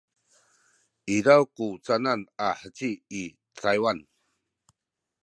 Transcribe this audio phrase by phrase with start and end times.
[1.15, 3.23] izaw ku canan a heci i
[3.61, 3.99] Taywan?